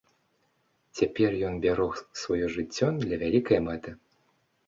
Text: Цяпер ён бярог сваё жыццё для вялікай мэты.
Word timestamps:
Цяпер 0.99 1.35
ён 1.49 1.59
бярог 1.65 1.93
сваё 2.21 2.45
жыццё 2.55 2.87
для 3.03 3.15
вялікай 3.25 3.57
мэты. 3.67 3.91